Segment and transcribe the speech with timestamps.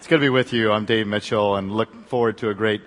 [0.00, 0.72] It's good to be with you.
[0.72, 2.80] I'm Dave Mitchell and look forward to a great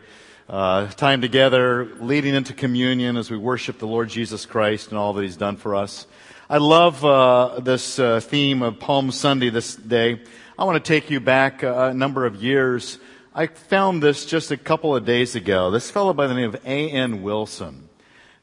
[0.50, 5.14] uh, time together leading into communion as we worship the Lord Jesus Christ and all
[5.14, 6.08] that He's done for us.
[6.50, 10.24] I love uh, this uh, theme of Palm Sunday this day.
[10.58, 12.98] I want to take you back a number of years.
[13.36, 15.70] I found this just a couple of days ago.
[15.70, 17.22] This fellow by the name of A.N.
[17.22, 17.90] Wilson.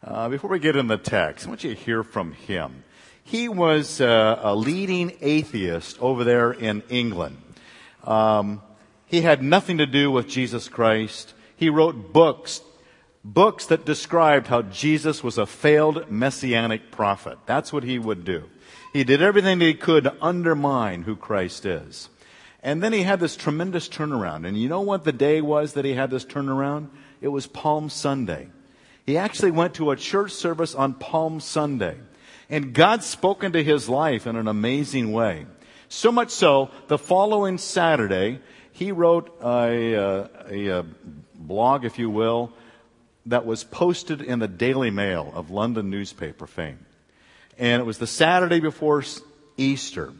[0.04, 2.84] Uh, before we get in the text, I want you to hear from him.
[3.24, 7.49] He was uh, a leading atheist over there in England.
[8.04, 8.62] Um,
[9.06, 11.34] he had nothing to do with Jesus Christ.
[11.56, 12.60] He wrote books,
[13.24, 17.38] books that described how Jesus was a failed messianic prophet.
[17.46, 18.48] That's what he would do.
[18.92, 22.08] He did everything that he could to undermine who Christ is.
[22.62, 24.46] And then he had this tremendous turnaround.
[24.46, 26.88] And you know what the day was that he had this turnaround?
[27.20, 28.48] It was Palm Sunday.
[29.06, 31.96] He actually went to a church service on Palm Sunday.
[32.48, 35.46] And God spoke into his life in an amazing way.
[35.92, 38.38] So much so, the following Saturday,
[38.70, 40.86] he wrote a, uh, a, a,
[41.34, 42.52] blog, if you will,
[43.26, 46.78] that was posted in the Daily Mail of London newspaper fame.
[47.58, 49.02] And it was the Saturday before
[49.56, 50.12] Easter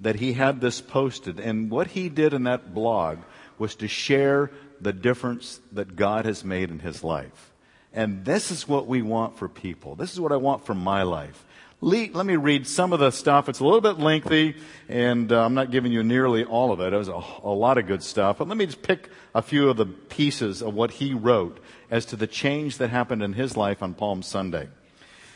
[0.00, 1.38] that he had this posted.
[1.38, 3.18] And what he did in that blog
[3.58, 7.52] was to share the difference that God has made in his life.
[7.92, 9.94] And this is what we want for people.
[9.94, 11.44] This is what I want for my life.
[11.80, 13.48] Let me read some of the stuff.
[13.48, 14.56] It's a little bit lengthy,
[14.88, 16.92] and uh, I'm not giving you nearly all of it.
[16.92, 18.38] It was a, a lot of good stuff.
[18.38, 22.04] But let me just pick a few of the pieces of what he wrote as
[22.06, 24.68] to the change that happened in his life on Palm Sunday.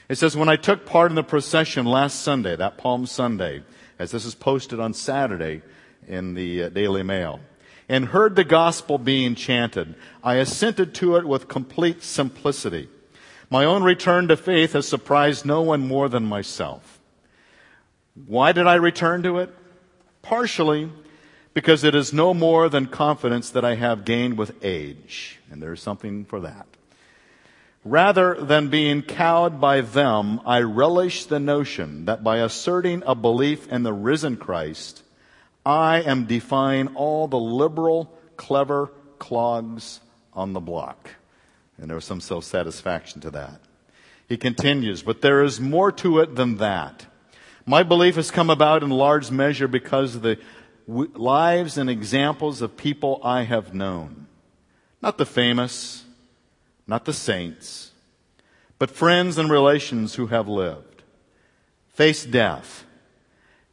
[0.09, 3.63] It says, When I took part in the procession last Sunday, that Palm Sunday,
[4.01, 5.63] as this is posted on Saturday
[6.09, 7.39] in the uh, Daily Mail,
[7.89, 12.89] and heard the gospel being chanted, I assented to it with complete simplicity.
[13.51, 17.01] My own return to faith has surprised no one more than myself.
[18.27, 19.55] Why did I return to it?
[20.23, 20.91] Partially
[21.55, 25.39] because it is no more than confidence that I have gained with age.
[25.51, 26.67] And there's something for that.
[27.85, 33.71] Rather than being cowed by them, I relish the notion that by asserting a belief
[33.71, 35.02] in the risen Christ,
[35.65, 40.01] I am defying all the liberal, clever clogs
[40.33, 41.11] on the block.
[41.79, 43.61] And there was some self satisfaction to that.
[44.29, 47.07] He continues, but there is more to it than that.
[47.65, 50.39] My belief has come about in large measure because of the
[50.87, 54.27] lives and examples of people I have known.
[55.01, 56.05] Not the famous,
[56.87, 57.93] not the saints,
[58.79, 61.03] but friends and relations who have lived,
[61.95, 62.85] faced death,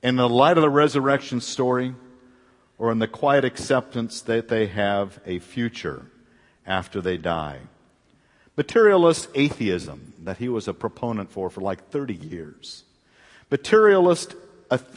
[0.01, 1.95] in the light of the resurrection story,
[2.77, 6.05] or in the quiet acceptance that they have a future
[6.65, 7.59] after they die
[8.59, 12.83] materialist atheism that he was a proponent for for like 30 years.
[13.49, 14.35] Materialist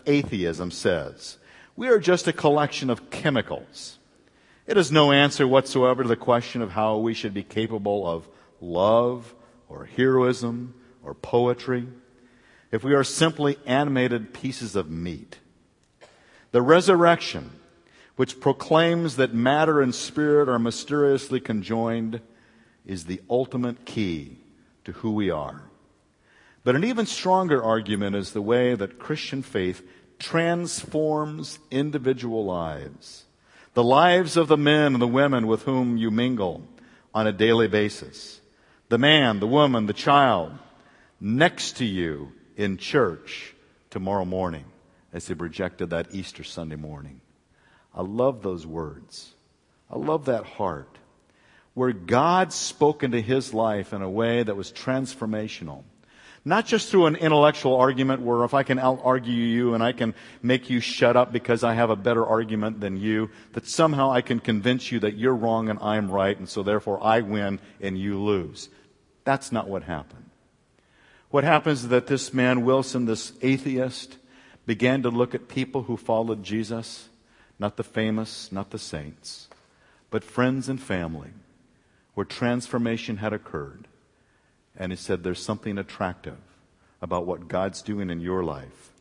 [0.04, 1.38] atheism says,
[1.76, 3.98] we are just a collection of chemicals.
[4.66, 8.26] It is no answer whatsoever to the question of how we should be capable of
[8.60, 9.32] love
[9.68, 10.74] or heroism
[11.04, 11.86] or poetry
[12.72, 15.38] if we are simply animated pieces of meat.
[16.50, 17.50] The resurrection,
[18.16, 22.20] which proclaims that matter and spirit are mysteriously conjoined,
[22.86, 24.38] is the ultimate key
[24.84, 25.62] to who we are.
[26.64, 29.86] But an even stronger argument is the way that Christian faith
[30.18, 33.24] transforms individual lives.
[33.74, 36.62] The lives of the men and the women with whom you mingle
[37.14, 38.40] on a daily basis.
[38.88, 40.52] The man, the woman, the child
[41.20, 43.54] next to you in church
[43.90, 44.64] tomorrow morning
[45.12, 47.20] as they projected that Easter Sunday morning.
[47.94, 49.34] I love those words.
[49.90, 50.98] I love that heart
[51.74, 55.84] where God spoke into his life in a way that was transformational.
[56.44, 59.92] Not just through an intellectual argument where if I can out argue you and I
[59.92, 64.10] can make you shut up because I have a better argument than you, that somehow
[64.10, 67.60] I can convince you that you're wrong and I'm right and so therefore I win
[67.80, 68.68] and you lose.
[69.24, 70.31] That's not what happened.
[71.32, 74.18] What happens is that this man, Wilson, this atheist,
[74.66, 77.08] began to look at people who followed Jesus,
[77.58, 79.48] not the famous, not the saints,
[80.10, 81.30] but friends and family
[82.12, 83.88] where transformation had occurred.
[84.76, 86.36] And he said, There's something attractive
[87.00, 88.92] about what God's doing in your life.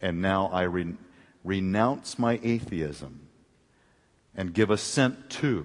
[0.00, 0.96] And now I re-
[1.44, 3.28] renounce my atheism
[4.34, 5.64] and give assent to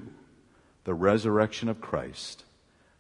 [0.84, 2.44] the resurrection of Christ,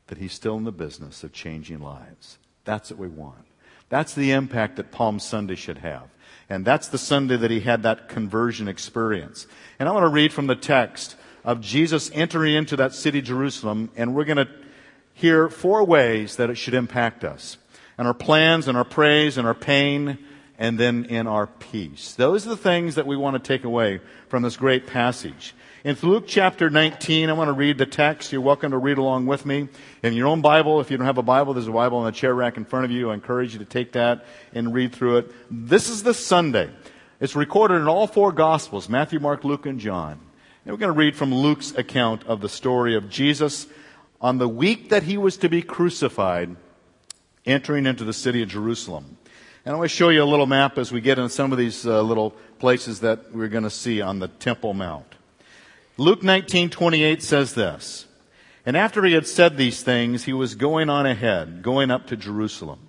[0.07, 2.39] that he's still in the business of changing lives.
[2.67, 3.45] That's what we want.
[3.87, 6.09] That's the impact that Palm Sunday should have.
[6.49, 9.47] And that's the Sunday that he had that conversion experience.
[9.79, 11.15] And I want to read from the text
[11.45, 14.49] of Jesus entering into that city, Jerusalem, and we're going to
[15.13, 17.57] hear four ways that it should impact us.
[17.97, 20.17] And our plans and our praise and our pain
[20.59, 22.15] and then in our peace.
[22.15, 25.55] Those are the things that we want to take away from this great passage.
[25.83, 28.31] In Luke chapter 19, I want to read the text.
[28.31, 29.69] You're welcome to read along with me.
[30.01, 32.11] In your own Bible, if you don't have a Bible, there's a Bible on the
[32.11, 33.11] chair rack in front of you.
[33.11, 35.31] I encourage you to take that and read through it.
[35.51, 36.71] This is the Sunday.
[37.19, 40.19] It's recorded in all four Gospels Matthew, Mark, Luke, and John.
[40.65, 43.67] And we're going to read from Luke's account of the story of Jesus
[44.19, 46.55] on the week that he was to be crucified,
[47.45, 49.15] entering into the city of Jerusalem.
[49.63, 51.59] And I want to show you a little map as we get into some of
[51.59, 55.16] these uh, little places that we're going to see on the Temple Mount.
[55.99, 58.05] Luke 19:28 says this,
[58.65, 62.15] And after he had said these things, he was going on ahead, going up to
[62.15, 62.79] Jerusalem.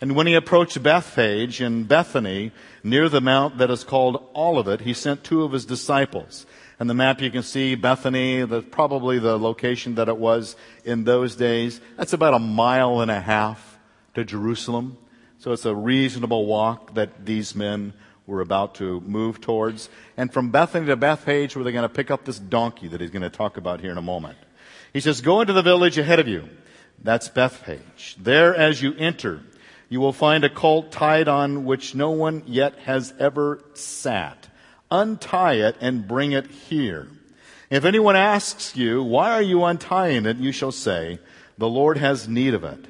[0.00, 2.52] And when he approached Bethphage in Bethany,
[2.82, 6.44] near the mount that is called Olivet, he sent two of his disciples.
[6.78, 11.04] And the map you can see Bethany, the, probably the location that it was in
[11.04, 11.80] those days.
[11.96, 13.78] That's about a mile and a half
[14.14, 14.98] to Jerusalem.
[15.38, 17.94] So it's a reasonable walk that these men
[18.26, 19.88] were about to move towards.
[20.16, 23.10] And from Bethany to Bethphage, where they're going to pick up this donkey that he's
[23.10, 24.38] going to talk about here in a moment.
[24.92, 26.48] He says, Go into the village ahead of you.
[27.02, 28.16] That's Bethphage.
[28.18, 29.40] There, as you enter,
[29.88, 34.48] you will find a colt tied on which no one yet has ever sat.
[34.90, 37.08] Untie it and bring it here.
[37.70, 40.36] If anyone asks you, Why are you untying it?
[40.38, 41.18] you shall say,
[41.58, 42.86] The Lord has need of it.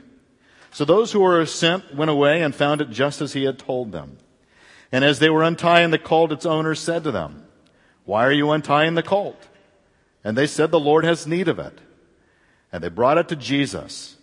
[0.71, 3.93] So those who were sent went away and found it just as he had told
[3.93, 4.19] them.
[4.95, 7.43] And as they were untying the colt, its owner said to them,
[8.05, 9.49] Why are you untying the colt?
[10.23, 11.81] And they said, The Lord has need of it.
[12.71, 14.15] And they brought it to Jesus,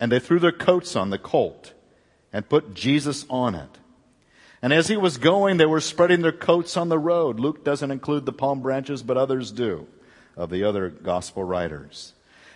[0.00, 1.74] and they threw their coats on the colt,
[2.32, 3.78] and put Jesus on it.
[4.60, 7.38] And as he was going, they were spreading their coats on the road.
[7.38, 9.86] Luke doesn't include the palm branches, but others do,
[10.36, 12.14] of the other gospel writers.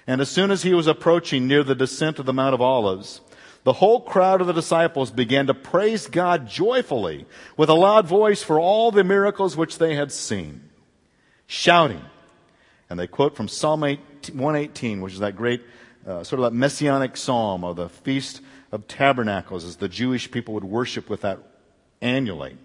[0.09, 3.21] And as soon as he was approaching near the descent of the Mount of Olives,
[3.62, 7.27] the whole crowd of the disciples began to praise God joyfully
[7.57, 10.71] with a loud voice for all the miracles which they had seen,
[11.47, 12.03] shouting.
[12.89, 15.62] And they quote from Psalm 118, which is that great,
[16.07, 18.41] uh, sort of that messianic psalm of the Feast
[18.73, 21.39] of Tabernacles, as the Jewish people would worship with that
[22.01, 22.57] annually.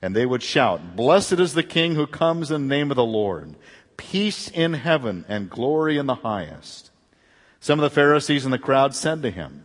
[0.00, 3.04] And they would shout, Blessed is the King who comes in the name of the
[3.04, 3.56] Lord.
[3.96, 6.92] Peace in heaven and glory in the highest.
[7.58, 9.64] Some of the Pharisees in the crowd said to him,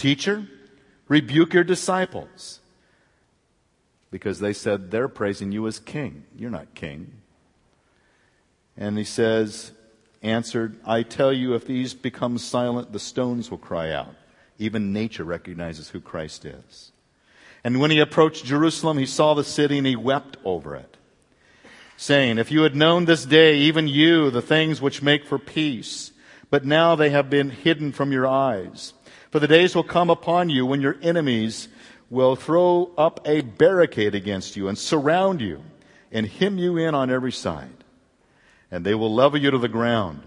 [0.00, 0.46] Teacher,
[1.08, 2.60] rebuke your disciples.
[4.10, 6.24] Because they said they're praising you as king.
[6.34, 7.20] You're not king.
[8.78, 9.72] And he says,
[10.22, 14.14] answered, I tell you, if these become silent, the stones will cry out.
[14.58, 16.92] Even nature recognizes who Christ is.
[17.62, 20.96] And when he approached Jerusalem, he saw the city and he wept over it,
[21.98, 26.12] saying, If you had known this day, even you, the things which make for peace,
[26.48, 28.94] but now they have been hidden from your eyes.
[29.30, 31.68] For the days will come upon you when your enemies
[32.08, 35.62] will throw up a barricade against you and surround you
[36.10, 37.84] and hem you in on every side.
[38.70, 40.22] And they will level you to the ground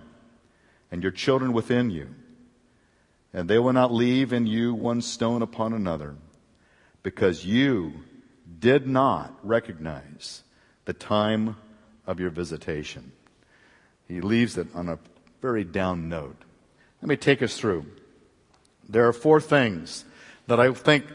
[0.92, 2.16] and your children within you.
[3.34, 6.16] And they will not leave in you one stone upon another
[7.02, 7.94] because you
[8.60, 10.44] did not recognize
[10.86, 11.58] the time
[12.08, 13.12] of your visitation.
[14.08, 15.00] He leaves it on a
[15.42, 16.38] very down note.
[17.02, 17.86] Let me take us through.
[18.94, 20.06] There are four things
[20.46, 21.06] that I think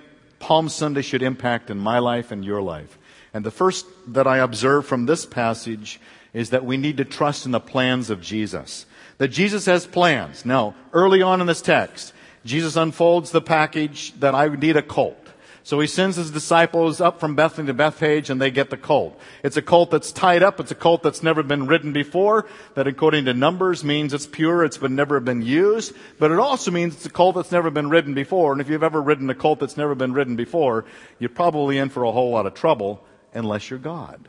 [0.40, 2.98] Palm Sunday should impact in my life and your life.
[3.32, 6.00] And the first that I observe from this passage
[6.32, 8.84] is that we need to trust in the plans of Jesus.
[9.19, 10.44] That Jesus has plans.
[10.44, 12.12] Now, early on in this text,
[12.44, 15.28] Jesus unfolds the package that I need a colt.
[15.69, 19.20] So he sends his disciples up from Bethany to Bethphage and they get the colt.
[19.43, 20.60] It's a colt that's tied up.
[20.60, 22.46] It's a colt that's never been ridden before.
[22.72, 24.65] That according to Numbers means it's pure.
[24.65, 25.94] It's been never been used.
[26.19, 28.53] But it also means it's a colt that's never been ridden before.
[28.53, 30.87] And if you've ever ridden a colt that's never been ridden before,
[31.19, 34.27] you're probably in for a whole lot of trouble unless you're God.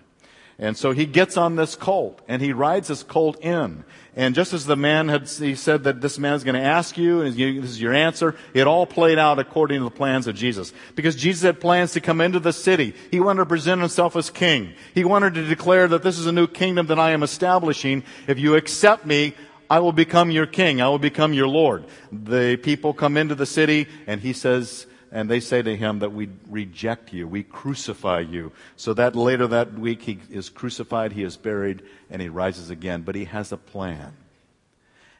[0.57, 3.85] And so he gets on this colt and he rides this colt in.
[4.19, 6.97] And just as the man had he said that this man is going to ask
[6.97, 10.35] you and this is your answer, it all played out according to the plans of
[10.35, 10.73] Jesus.
[10.93, 12.93] Because Jesus had plans to come into the city.
[13.11, 14.73] He wanted to present himself as king.
[14.93, 18.03] He wanted to declare that this is a new kingdom that I am establishing.
[18.27, 19.35] If you accept me,
[19.69, 20.81] I will become your king.
[20.81, 21.85] I will become your Lord.
[22.11, 26.13] The people come into the city and he says, and they say to him that
[26.13, 28.51] we reject you, we crucify you.
[28.75, 33.01] So that later that week he is crucified, he is buried, and he rises again.
[33.01, 34.13] But he has a plan.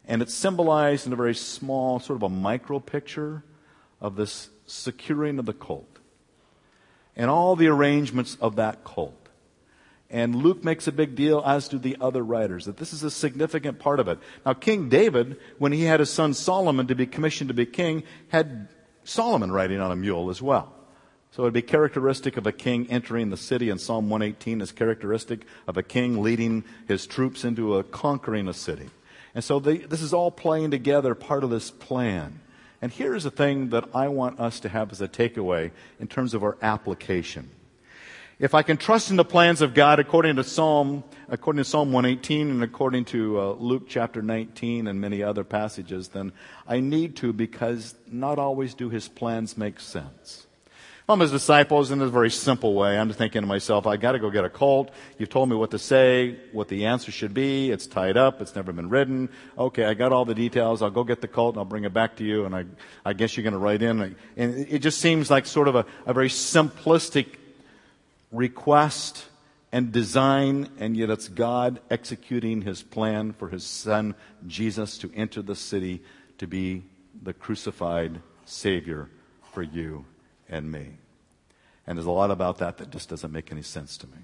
[0.08, 3.44] And it's symbolized in a very small, sort of a micro picture
[4.02, 6.00] of this securing of the colt
[7.16, 9.16] and all the arrangements of that colt.
[10.10, 13.12] And Luke makes a big deal, as do the other writers, that this is a
[13.12, 14.18] significant part of it.
[14.46, 18.04] Now, King David, when he had his son Solomon to be commissioned to be king,
[18.30, 18.70] had
[19.10, 20.74] Solomon riding on a mule as well.
[21.32, 25.46] So it'd be characteristic of a king entering the city, and Psalm 118 is characteristic
[25.68, 28.90] of a king leading his troops into a conquering a city.
[29.36, 32.40] And so this is all playing together, part of this plan.
[32.82, 36.34] And here's the thing that I want us to have as a takeaway in terms
[36.34, 37.50] of our application.
[38.40, 41.92] If I can trust in the plans of God according to Psalm, according to Psalm
[41.92, 46.32] 118 and according to uh, Luke chapter 19 and many other passages, then
[46.66, 50.48] I need to because not always do his plans make sense.
[51.10, 52.98] I'm his disciples in a very simple way.
[52.98, 54.92] I'm thinking to myself, I gotta go get a colt.
[55.18, 57.72] You've told me what to say, what the answer should be.
[57.72, 58.42] It's tied up.
[58.42, 59.28] It's never been ridden.
[59.58, 60.82] Okay, I got all the details.
[60.82, 62.46] I'll go get the colt and I'll bring it back to you.
[62.46, 62.64] And I,
[63.04, 64.16] I guess you're gonna write in.
[64.38, 67.36] And it just seems like sort of a, a very simplistic
[68.32, 69.26] request
[69.72, 74.16] and design, and yet it's God executing his plan for his son
[74.48, 76.02] Jesus to enter the city
[76.38, 76.84] to be
[77.22, 79.10] the crucified Savior
[79.52, 80.06] for you
[80.50, 80.98] and me.
[81.86, 84.18] And there's a lot about that that just doesn't make any sense to me.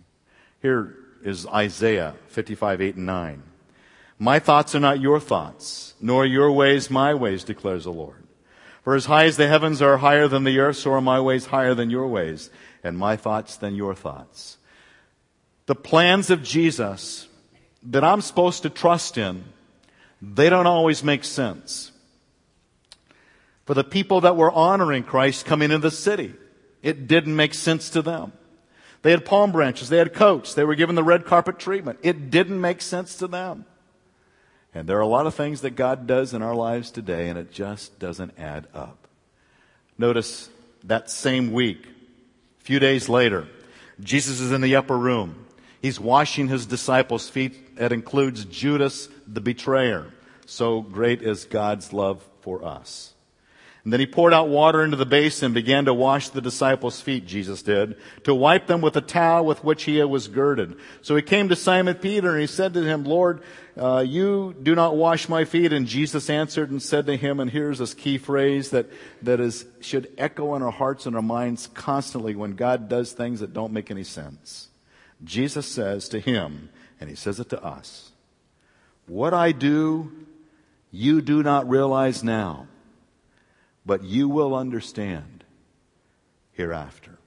[0.61, 3.43] Here is Isaiah 55, 8 and 9.
[4.17, 8.23] My thoughts are not your thoughts, nor your ways my ways, declares the Lord.
[8.83, 11.47] For as high as the heavens are higher than the earth, so are my ways
[11.47, 12.51] higher than your ways,
[12.85, 14.57] and my thoughts than your thoughts.
[15.65, 17.27] The plans of Jesus
[17.83, 19.43] that I'm supposed to trust in,
[20.21, 21.91] they don't always make sense
[23.65, 26.33] for the people that were honoring Christ coming into the city.
[26.83, 28.31] It didn't make sense to them.
[29.01, 31.99] They had palm branches, they had coats, they were given the red carpet treatment.
[32.01, 33.65] It didn't make sense to them.
[34.73, 37.39] And there are a lot of things that God does in our lives today, and
[37.39, 39.07] it just doesn't add up.
[39.97, 40.49] Notice
[40.83, 41.87] that same week,
[42.65, 43.47] few days later,
[43.99, 45.45] Jesus is in the upper room.
[45.83, 47.75] He's washing his disciples' feet.
[47.75, 50.11] That includes Judas, the betrayer.
[50.47, 53.14] So great is God's love for us.
[53.85, 56.99] And then he poured out water into the basin and began to wash the disciples'
[56.99, 60.75] feet, Jesus did, to wipe them with a towel with which he was girded.
[61.03, 63.43] So he came to Simon Peter and he said to him, Lord,
[63.77, 65.71] uh, you do not wash my feet.
[65.71, 68.87] And Jesus answered and said to him, and here's this key phrase that,
[69.21, 73.41] that is, should echo in our hearts and our minds constantly when God does things
[73.41, 74.69] that don't make any sense.
[75.23, 78.09] Jesus says to him, and he says it to us,
[79.05, 80.11] what I do,
[80.89, 82.65] you do not realize now
[83.85, 85.43] but you will understand
[86.53, 87.17] hereafter.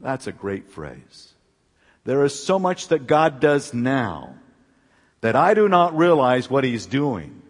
[0.00, 1.32] That's a great phrase.
[2.04, 4.34] There is so much that God does now
[5.20, 7.42] that I do not realize what He's doing.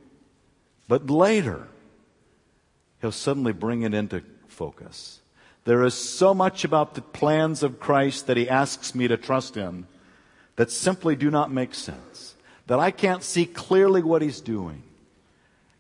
[0.89, 1.69] But later,
[3.01, 5.21] He'll suddenly bring it into focus.
[5.65, 9.57] There is so much about the plans of Christ that He asks me to trust
[9.57, 9.87] in
[10.57, 12.35] that simply do not make sense.
[12.67, 14.83] That I can't see clearly what He's doing.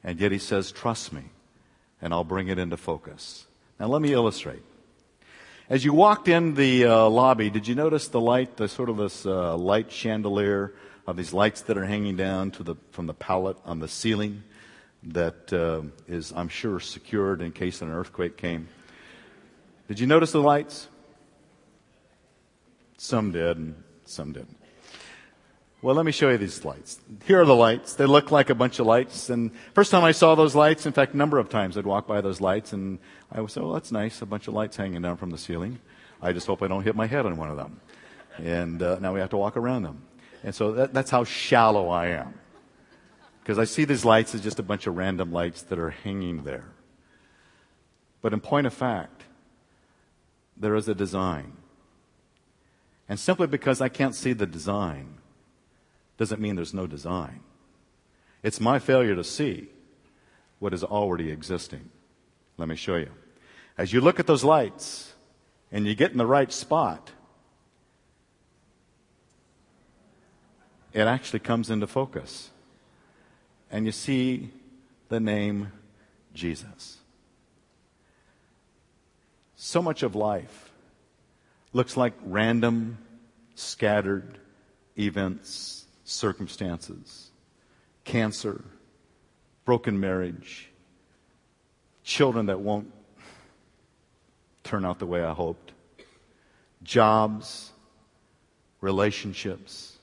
[0.04, 1.24] And yet He says, trust me
[2.00, 3.46] and I'll bring it into focus.
[3.78, 4.62] Now, let me illustrate.
[5.70, 8.96] As you walked in the uh, lobby, did you notice the light, the sort of
[8.96, 10.72] this uh, light chandelier
[11.06, 14.42] of these lights that are hanging down the, from the pallet on the ceiling
[15.02, 18.68] that uh, is, I'm sure, secured in case an earthquake came?
[19.88, 20.88] Did you notice the lights?
[22.98, 24.57] Some did, and some didn't.
[25.80, 26.98] Well, let me show you these lights.
[27.24, 27.94] Here are the lights.
[27.94, 29.30] They look like a bunch of lights.
[29.30, 32.08] And first time I saw those lights, in fact, a number of times I'd walk
[32.08, 32.98] by those lights and
[33.30, 34.20] I would say, well, that's nice.
[34.20, 35.78] A bunch of lights hanging down from the ceiling.
[36.20, 37.80] I just hope I don't hit my head on one of them.
[38.38, 40.02] And uh, now we have to walk around them.
[40.42, 42.34] And so that, that's how shallow I am.
[43.40, 46.42] Because I see these lights as just a bunch of random lights that are hanging
[46.42, 46.64] there.
[48.20, 49.22] But in point of fact,
[50.56, 51.52] there is a design.
[53.08, 55.17] And simply because I can't see the design,
[56.18, 57.40] doesn't mean there's no design.
[58.42, 59.68] It's my failure to see
[60.58, 61.88] what is already existing.
[62.56, 63.10] Let me show you.
[63.78, 65.14] As you look at those lights
[65.70, 67.12] and you get in the right spot,
[70.92, 72.50] it actually comes into focus.
[73.70, 74.50] And you see
[75.08, 75.72] the name
[76.34, 76.98] Jesus.
[79.54, 80.70] So much of life
[81.72, 82.98] looks like random,
[83.54, 84.38] scattered
[84.98, 87.30] events circumstances,
[88.04, 88.64] cancer,
[89.64, 90.70] broken marriage,
[92.02, 92.90] children that won't
[94.64, 95.72] turn out the way I hoped,
[96.82, 97.72] jobs,
[98.80, 99.98] relationships.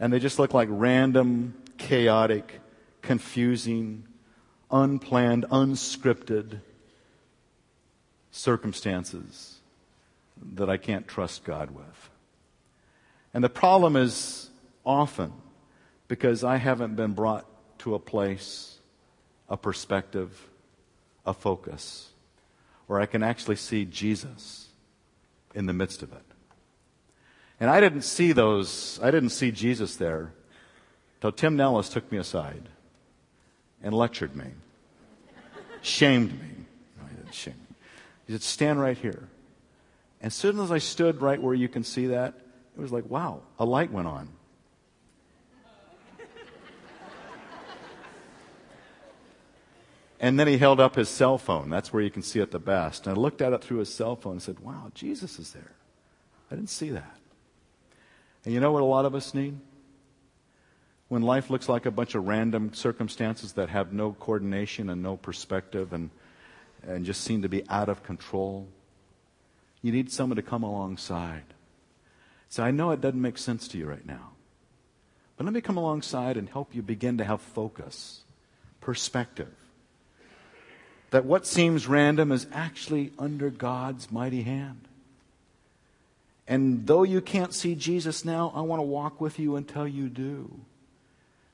[0.00, 2.60] And they just look like random, chaotic,
[3.00, 4.08] confusing,
[4.70, 6.60] unplanned, unscripted
[8.32, 9.58] circumstances
[10.54, 12.10] that I can't trust God with.
[13.32, 14.49] And the problem is
[14.90, 15.32] often
[16.08, 17.46] because I haven't been brought
[17.78, 18.78] to a place,
[19.48, 20.48] a perspective,
[21.24, 22.10] a focus
[22.86, 24.68] where I can actually see Jesus
[25.54, 26.24] in the midst of it.
[27.60, 30.32] And I didn't see those, I didn't see Jesus there
[31.16, 32.68] until Tim Nellis took me aside
[33.82, 34.46] and lectured me,
[35.82, 36.66] shamed me.
[36.98, 37.76] No, he didn't shame me.
[38.26, 39.28] He said, Stand right here.
[40.20, 42.34] And as soon as I stood right where you can see that,
[42.76, 44.28] it was like, wow, a light went on.
[50.22, 51.70] And then he held up his cell phone.
[51.70, 53.06] That's where you can see it the best.
[53.06, 55.72] And I looked at it through his cell phone and said, Wow, Jesus is there.
[56.50, 57.16] I didn't see that.
[58.44, 59.58] And you know what a lot of us need?
[61.08, 65.16] When life looks like a bunch of random circumstances that have no coordination and no
[65.16, 66.10] perspective and,
[66.82, 68.68] and just seem to be out of control,
[69.80, 71.44] you need someone to come alongside.
[72.50, 74.32] So I know it doesn't make sense to you right now.
[75.36, 78.22] But let me come alongside and help you begin to have focus,
[78.80, 79.54] perspective
[81.10, 84.82] that what seems random is actually under God's mighty hand.
[86.46, 90.08] And though you can't see Jesus now, I want to walk with you until you
[90.08, 90.60] do.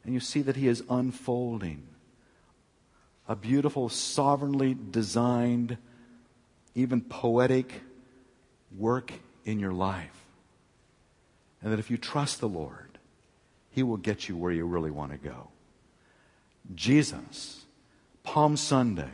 [0.04, 1.82] And you see that He is unfolding
[3.28, 5.76] a beautiful, sovereignly designed,
[6.74, 7.82] even poetic
[8.76, 9.12] work
[9.44, 10.24] in your life.
[11.60, 12.98] And that if you trust the Lord,
[13.70, 15.48] He will get you where you really want to go.
[16.74, 17.64] Jesus,
[18.22, 19.10] Palm Sunday,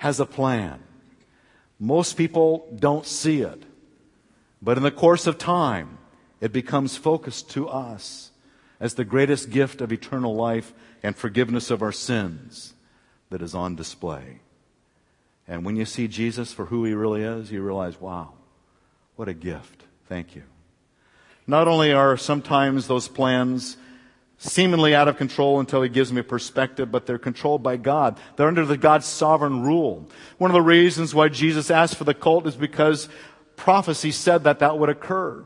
[0.00, 0.80] has a plan.
[1.78, 3.64] Most people don't see it.
[4.62, 5.98] But in the course of time,
[6.40, 8.30] it becomes focused to us
[8.80, 12.72] as the greatest gift of eternal life and forgiveness of our sins
[13.28, 14.40] that is on display.
[15.46, 18.32] And when you see Jesus for who he really is, you realize, wow,
[19.16, 19.84] what a gift.
[20.08, 20.44] Thank you.
[21.46, 23.76] Not only are sometimes those plans
[24.42, 28.18] seemingly out of control until he gives me perspective, but they're controlled by God.
[28.36, 30.08] They're under the God's sovereign rule.
[30.38, 33.10] One of the reasons why Jesus asked for the colt is because
[33.56, 35.44] prophecy said that that would occur.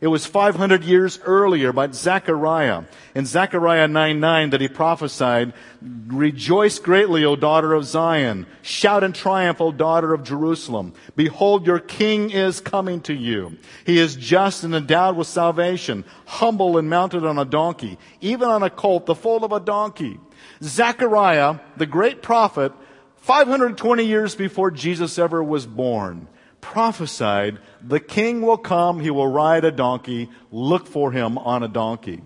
[0.00, 2.84] It was 500 years earlier by Zechariah
[3.16, 5.52] in Zechariah 9 9 that he prophesied,
[5.82, 8.46] Rejoice greatly, O daughter of Zion.
[8.62, 10.92] Shout in triumph, O daughter of Jerusalem.
[11.16, 13.58] Behold, your king is coming to you.
[13.84, 18.62] He is just and endowed with salvation, humble and mounted on a donkey, even on
[18.62, 20.20] a colt, the foal of a donkey.
[20.62, 22.72] Zechariah, the great prophet,
[23.16, 26.28] 520 years before Jesus ever was born,
[26.68, 31.68] prophesied, the king will come, he will ride a donkey, look for him on a
[31.68, 32.20] donkey.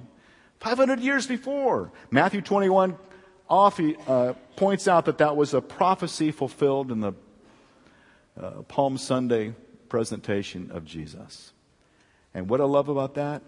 [0.59, 1.93] 500 years before.
[2.11, 2.97] Matthew 21
[3.49, 3.79] off,
[4.09, 7.13] uh, points out that that was a prophecy fulfilled in the
[8.41, 9.55] uh, Palm Sunday
[9.89, 11.53] presentation of Jesus.
[12.35, 13.43] And what I love about that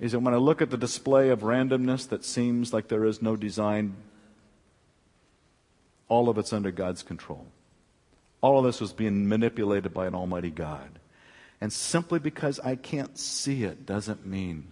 [0.00, 3.22] is that when I look at the display of randomness that seems like there is
[3.22, 3.94] no design,
[6.08, 7.46] all of it's under God's control.
[8.44, 10.98] All of this was being manipulated by an almighty God.
[11.62, 14.66] And simply because I can't see it doesn't mean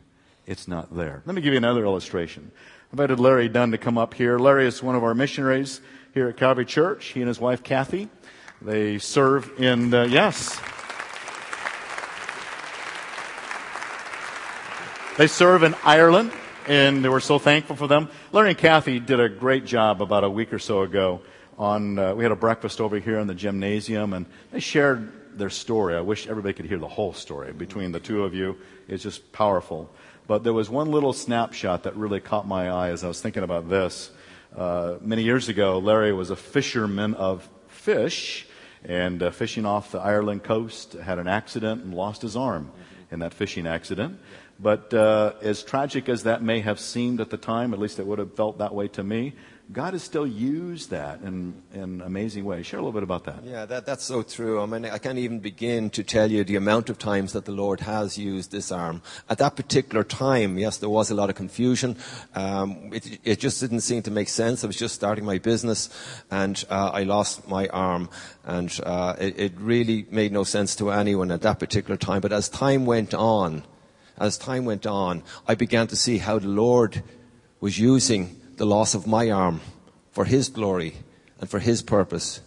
[0.44, 1.22] it's not there.
[1.24, 2.50] Let me give you another illustration.
[2.54, 4.38] I invited Larry Dunn to come up here.
[4.38, 5.80] Larry is one of our missionaries
[6.12, 7.06] here at Calvary Church.
[7.06, 8.10] He and his wife Kathy,
[8.60, 10.60] they serve in, yes.
[15.16, 16.30] They serve in Ireland,
[16.68, 18.10] and we're so thankful for them.
[18.32, 21.22] Larry and Kathy did a great job about a week or so ago
[21.58, 25.50] on, uh, we had a breakfast over here in the gymnasium, and they shared their
[25.50, 25.94] story.
[25.96, 28.56] I wish everybody could hear the whole story between the two of you.
[28.88, 29.90] It's just powerful.
[30.26, 33.42] But there was one little snapshot that really caught my eye as I was thinking
[33.42, 34.10] about this.
[34.56, 38.46] Uh, many years ago, Larry was a fisherman of fish,
[38.84, 42.70] and uh, fishing off the Ireland coast, had an accident and lost his arm
[43.10, 44.18] in that fishing accident.
[44.60, 48.06] But uh, as tragic as that may have seemed at the time, at least it
[48.06, 49.34] would have felt that way to me,
[49.72, 52.66] God has still used that in, in amazing ways.
[52.66, 53.42] Share a little bit about that.
[53.42, 54.60] Yeah, that, that's so true.
[54.60, 57.52] I mean, I can't even begin to tell you the amount of times that the
[57.52, 59.00] Lord has used this arm.
[59.30, 61.96] At that particular time, yes, there was a lot of confusion.
[62.34, 64.62] Um, it, it, just didn't seem to make sense.
[64.62, 65.88] I was just starting my business
[66.30, 68.10] and uh, I lost my arm.
[68.44, 72.20] And uh, it, it really made no sense to anyone at that particular time.
[72.20, 73.64] But as time went on,
[74.18, 77.02] as time went on, I began to see how the Lord
[77.60, 79.60] was using the loss of my arm
[80.12, 80.94] for His glory
[81.40, 82.40] and for His purpose.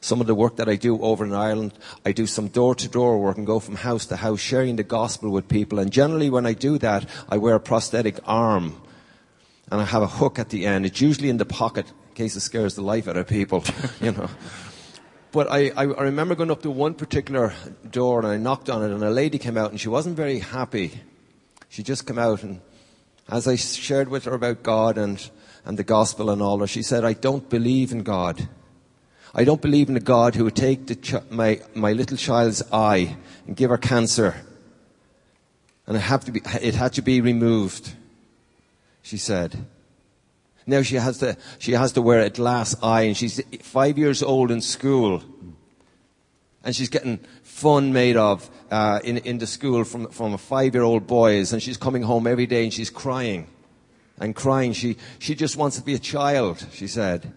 [0.00, 1.72] Some of the work that I do over in Ireland,
[2.04, 4.82] I do some door to door work and go from house to house sharing the
[4.82, 5.78] gospel with people.
[5.78, 8.82] And generally when I do that, I wear a prosthetic arm
[9.70, 10.84] and I have a hook at the end.
[10.84, 13.62] It's usually in the pocket in case it scares the life out of people,
[14.00, 14.28] you know.
[15.30, 17.54] But I, I, I remember going up to one particular
[17.88, 20.40] door and I knocked on it and a lady came out and she wasn't very
[20.40, 20.90] happy.
[21.68, 22.60] She just came out and
[23.28, 25.30] as I shared with her about God and
[25.64, 28.48] and the gospel and all that, she said, I don't believe in God.
[29.34, 33.16] I don't believe in a God who would take ch- my, my little child's eye
[33.46, 34.34] and give her cancer.
[35.86, 37.92] And it, be, it had to be removed,
[39.02, 39.66] she said.
[40.66, 44.22] Now she has to, she has to wear a glass eye and she's five years
[44.22, 45.22] old in school.
[46.64, 51.52] And she's getting fun made of uh, in, in the school from, from five-year-old boys.
[51.52, 53.48] And she's coming home every day and she's crying
[54.22, 54.72] and crying.
[54.72, 57.34] She, she just wants to be a child, she said.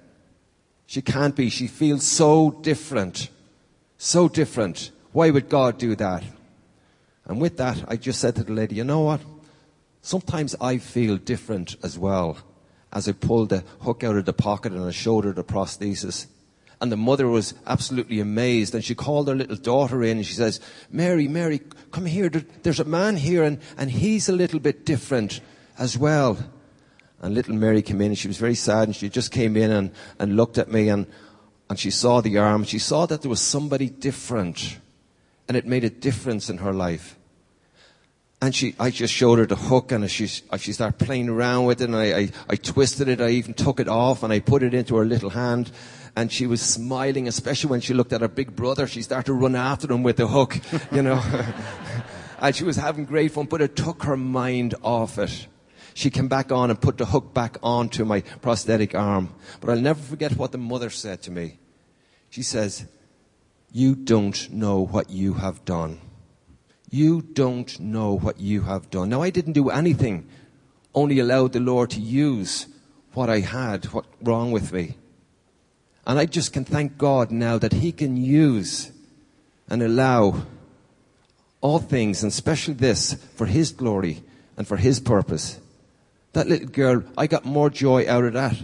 [0.85, 1.49] She can't be.
[1.49, 3.29] She feels so different.
[3.97, 4.91] So different.
[5.11, 6.23] Why would God do that?
[7.25, 9.21] And with that, I just said to the lady, you know what?
[10.03, 12.37] Sometimes I feel different as well
[12.93, 16.27] as I pulled the hook out of the pocket and I showed her the prosthesis.
[16.79, 18.75] And the mother was absolutely amazed.
[18.75, 20.59] And she called her little daughter in and she says,
[20.91, 22.29] Mary, Mary, come here.
[22.29, 25.41] There's a man here and, and he's a little bit different
[25.79, 26.37] as well.
[27.21, 29.71] And little Mary came in and she was very sad and she just came in
[29.71, 31.07] and, and looked at me and,
[31.69, 32.63] and she saw the arm.
[32.63, 34.77] She saw that there was somebody different
[35.47, 37.17] and it made a difference in her life.
[38.41, 41.81] And she, I just showed her the hook and she, she started playing around with
[41.81, 43.21] it and I, I, I twisted it.
[43.21, 45.71] I even took it off and I put it into her little hand
[46.15, 48.87] and she was smiling, especially when she looked at her big brother.
[48.87, 50.59] She started to run after him with the hook,
[50.91, 51.21] you know.
[52.39, 55.47] and she was having great fun, but it took her mind off it.
[55.95, 59.33] She came back on and put the hook back onto my prosthetic arm.
[59.61, 61.57] But I'll never forget what the mother said to me.
[62.29, 62.85] She says,
[63.71, 66.01] You don't know what you have done.
[66.91, 69.07] You don't know what you have done.
[69.07, 70.27] Now, I didn't do anything,
[70.93, 72.67] only allowed the Lord to use
[73.13, 74.97] what I had, what wrong with me.
[76.05, 78.91] And I just can thank God now that He can use
[79.69, 80.45] and allow
[81.61, 84.23] all things, and especially this, for His glory
[84.57, 85.61] and for His purpose.
[86.35, 88.57] That little girl, I got more joy out of that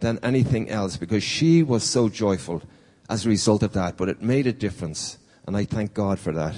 [0.00, 2.62] than anything else because she was so joyful
[3.10, 3.98] as a result of that.
[3.98, 6.54] But it made a difference, and I thank God for that.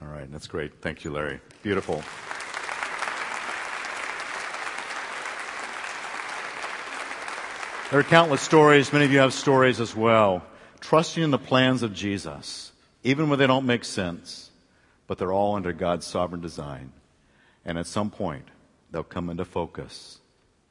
[0.00, 0.80] All right, that's great.
[0.80, 1.40] Thank you, Larry.
[1.62, 2.02] Beautiful.
[7.90, 8.90] There are countless stories.
[8.94, 10.42] Many of you have stories as well.
[10.80, 12.72] Trusting in the plans of Jesus,
[13.04, 14.50] even when they don't make sense,
[15.06, 16.92] but they're all under God's sovereign design.
[17.62, 18.46] And at some point,
[18.90, 20.18] they'll come into focus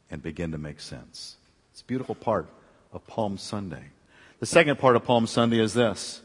[0.09, 1.37] and begin to make sense.
[1.71, 2.47] It's a beautiful part
[2.91, 3.83] of Palm Sunday.
[4.39, 6.21] The second part of Palm Sunday is this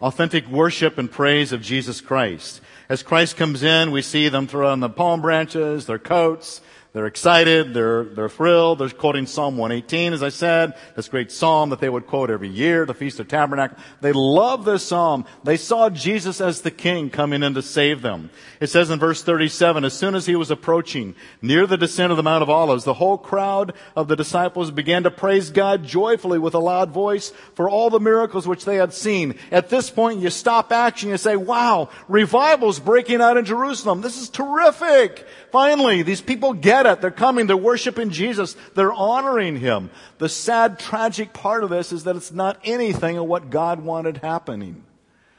[0.00, 2.60] authentic worship and praise of Jesus Christ.
[2.88, 6.60] As Christ comes in, we see them throw on the palm branches, their coats,
[6.94, 7.74] they're excited.
[7.74, 8.78] They're, they're thrilled.
[8.78, 10.74] They're quoting Psalm 118, as I said.
[10.94, 13.76] This great psalm that they would quote every year, the Feast of Tabernacle.
[14.00, 15.24] They love this psalm.
[15.42, 18.30] They saw Jesus as the King coming in to save them.
[18.60, 22.16] It says in verse 37, as soon as he was approaching near the descent of
[22.16, 26.38] the Mount of Olives, the whole crowd of the disciples began to praise God joyfully
[26.38, 29.34] with a loud voice for all the miracles which they had seen.
[29.50, 31.08] At this point, you stop action.
[31.08, 34.00] You say, wow, revival's breaking out in Jerusalem.
[34.00, 35.26] This is terrific.
[35.54, 37.00] Finally, these people get it.
[37.00, 37.46] They're coming.
[37.46, 38.56] They're worshiping Jesus.
[38.74, 39.88] They're honoring Him.
[40.18, 44.16] The sad, tragic part of this is that it's not anything of what God wanted
[44.16, 44.82] happening.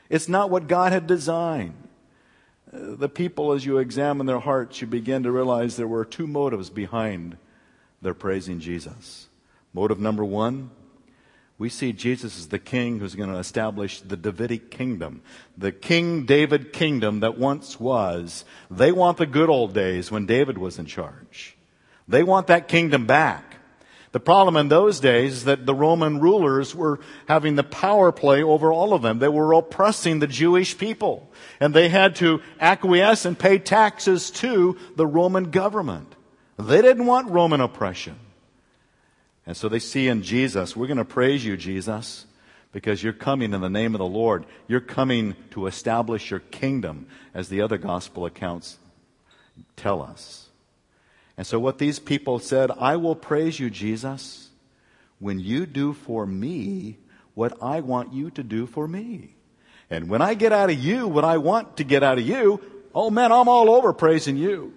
[0.09, 1.89] It's not what God had designed.
[2.73, 6.27] Uh, the people, as you examine their hearts, you begin to realize there were two
[6.27, 7.35] motives behind
[8.01, 9.27] their praising Jesus.
[9.73, 10.71] Motive number one,
[11.57, 15.21] we see Jesus as the king who's going to establish the Davidic kingdom.
[15.57, 18.43] The King David kingdom that once was.
[18.69, 21.55] They want the good old days when David was in charge.
[22.07, 23.55] They want that kingdom back.
[24.11, 28.43] The problem in those days is that the Roman rulers were having the power play
[28.43, 29.19] over all of them.
[29.19, 31.29] They were oppressing the Jewish people.
[31.59, 36.15] And they had to acquiesce and pay taxes to the Roman government.
[36.57, 38.17] They didn't want Roman oppression.
[39.45, 42.25] And so they see in Jesus, we're going to praise you, Jesus,
[42.71, 44.45] because you're coming in the name of the Lord.
[44.67, 48.77] You're coming to establish your kingdom, as the other gospel accounts
[49.75, 50.49] tell us.
[51.37, 54.49] And so what these people said, I will praise you, Jesus,
[55.19, 56.97] when you do for me
[57.33, 59.35] what I want you to do for me.
[59.89, 62.61] And when I get out of you what I want to get out of you,
[62.93, 64.73] oh man, I'm all over praising you.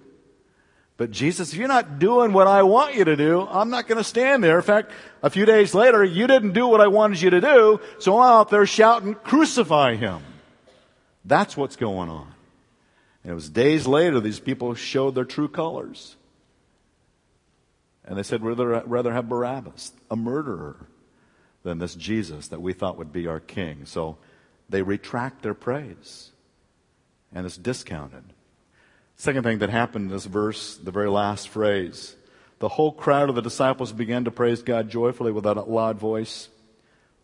[0.99, 3.99] But Jesus, if you're not doing what I want you to do, I'm not going
[3.99, 4.57] to stand there.
[4.57, 4.91] In fact,
[5.23, 8.33] a few days later, you didn't do what I wanted you to do, so I'm
[8.33, 10.21] out there shouting, crucify him.
[11.25, 12.35] That's what's going on.
[13.23, 16.17] And it was days later these people showed their true colors.
[18.05, 20.89] And they said, we'd rather, have Barabbas, a murderer,
[21.63, 23.85] than this Jesus that we thought would be our king.
[23.85, 24.19] So
[24.69, 26.33] they retract their praise.
[27.33, 28.25] And it's discounted.
[29.21, 32.15] Second thing that happened in this verse, the very last phrase,
[32.61, 36.49] the whole crowd of the disciples began to praise God joyfully with a loud voice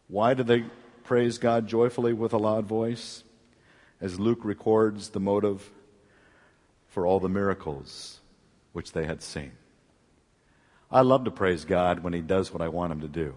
[0.09, 0.65] Why did they
[1.05, 3.23] praise God joyfully with a loud voice?
[4.01, 5.71] As Luke records the motive
[6.89, 8.21] for all the miracles
[8.73, 9.53] which they had seen.
[10.91, 13.35] I love to praise God when He does what I want Him to do.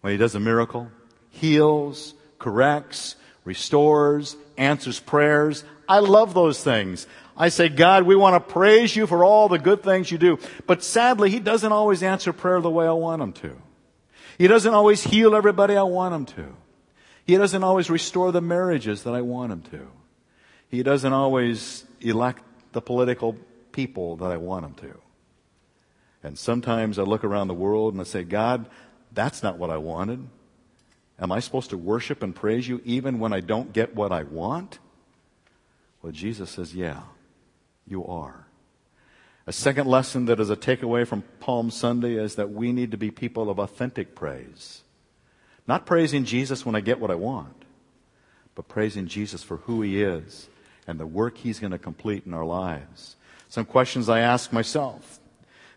[0.00, 0.90] When He does a miracle,
[1.30, 5.64] heals, corrects, restores, answers prayers.
[5.88, 7.06] I love those things.
[7.42, 10.38] I say, God, we want to praise you for all the good things you do.
[10.68, 13.56] But sadly, He doesn't always answer prayer the way I want Him to.
[14.38, 16.54] He doesn't always heal everybody I want Him to.
[17.26, 19.88] He doesn't always restore the marriages that I want Him to.
[20.68, 23.36] He doesn't always elect the political
[23.72, 25.00] people that I want Him to.
[26.22, 28.66] And sometimes I look around the world and I say, God,
[29.10, 30.28] that's not what I wanted.
[31.18, 34.22] Am I supposed to worship and praise you even when I don't get what I
[34.22, 34.78] want?
[36.02, 37.00] Well, Jesus says, yeah,
[37.86, 38.46] you are.
[39.46, 42.96] A second lesson that is a takeaway from Palm Sunday is that we need to
[42.96, 44.82] be people of authentic praise.
[45.66, 47.64] Not praising Jesus when I get what I want,
[48.54, 50.48] but praising Jesus for who he is
[50.86, 53.16] and the work he's going to complete in our lives.
[53.48, 55.20] Some questions I ask myself.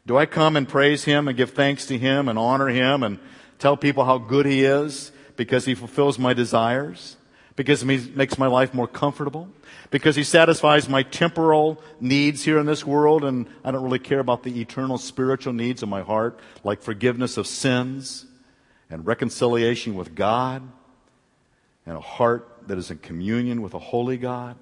[0.05, 3.19] Do I come and praise him and give thanks to him and honor him and
[3.57, 7.17] tell people how good he is because he fulfills my desires?
[7.55, 9.47] Because he makes my life more comfortable?
[9.89, 14.19] Because he satisfies my temporal needs here in this world and I don't really care
[14.19, 18.25] about the eternal spiritual needs of my heart, like forgiveness of sins
[18.89, 20.63] and reconciliation with God
[21.85, 24.57] and a heart that is in communion with a holy God?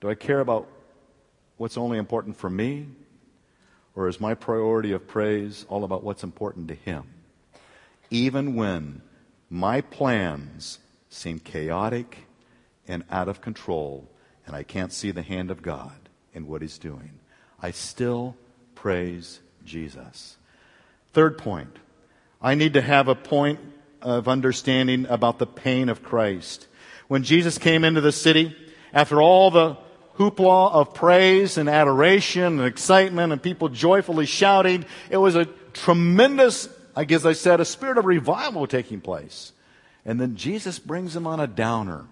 [0.00, 0.68] Do I care about
[1.56, 2.86] what's only important for me?
[3.94, 7.04] Or is my priority of praise all about what's important to Him?
[8.10, 9.02] Even when
[9.48, 10.78] my plans
[11.16, 12.26] seem chaotic
[12.86, 14.08] and out of control,
[14.46, 17.18] and I can't see the hand of God in what He's doing,
[17.60, 18.36] I still
[18.74, 20.36] praise Jesus.
[21.12, 21.78] Third point,
[22.40, 23.60] I need to have a point
[24.02, 26.68] of understanding about the pain of Christ.
[27.08, 28.54] When Jesus came into the city,
[28.92, 29.78] after all the
[30.18, 34.84] hoopla of praise and adoration and excitement and people joyfully shouting.
[35.10, 39.52] It was a tremendous, I guess I said, a spirit of revival taking place.
[40.06, 42.06] And then Jesus brings him on a downer.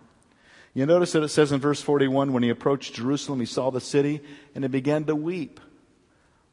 [0.74, 3.80] You notice that it says in verse 41 when he approached Jerusalem, he saw the
[3.80, 4.20] city
[4.54, 5.60] and he began to weep.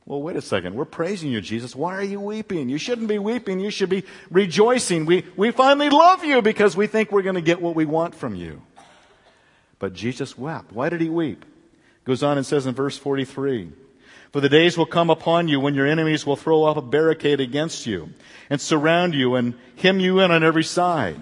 [0.05, 0.75] Well, wait a second.
[0.75, 1.75] We're praising you, Jesus.
[1.75, 2.69] Why are you weeping?
[2.69, 3.59] You shouldn't be weeping.
[3.59, 5.05] You should be rejoicing.
[5.07, 8.13] We, we finally love you because we think we're going to get what we want
[8.13, 8.61] from you.
[9.79, 10.71] But Jesus wept.
[10.71, 11.43] Why did he weep?
[12.05, 13.71] Goes on and says in verse 43,
[14.31, 17.41] For the days will come upon you when your enemies will throw up a barricade
[17.41, 18.11] against you
[18.49, 21.19] and surround you and hem you in on every side.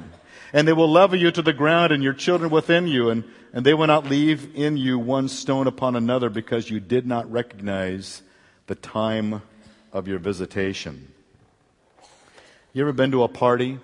[0.54, 3.66] And they will level you to the ground and your children within you and, and
[3.66, 8.22] they will not leave in you one stone upon another because you did not recognize
[8.68, 9.42] the time
[9.92, 11.12] of your visitation.
[12.74, 13.80] You ever been to a party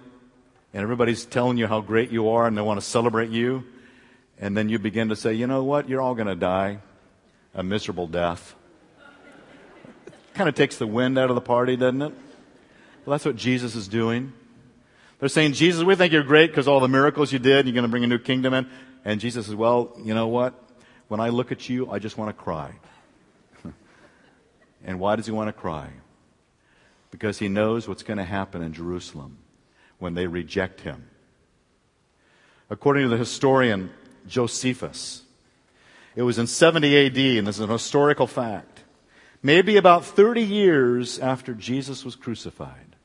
[0.71, 3.63] and everybody's telling you how great you are and they want to celebrate you?
[4.39, 5.89] And then you begin to say, you know what?
[5.89, 6.79] You're all going to die
[7.55, 8.53] a miserable death.
[10.35, 12.13] Kind of takes the wind out of the party, doesn't it?
[13.05, 14.33] Well, that's what Jesus is doing.
[15.19, 17.83] They're saying, Jesus, we think you're great because all the miracles you did, you're going
[17.83, 18.67] to bring a new kingdom in.
[19.05, 20.53] And Jesus says, well, you know what?
[21.07, 22.73] When I look at you, I just want to cry.
[24.85, 25.89] and why does he want to cry?
[27.11, 29.37] Because he knows what's going to happen in Jerusalem
[29.99, 31.07] when they reject him.
[32.69, 33.91] According to the historian
[34.27, 35.21] Josephus.
[36.15, 38.74] It was in 70 AD, and this is an historical fact.
[39.45, 42.95] Maybe about 30 years after Jesus was crucified,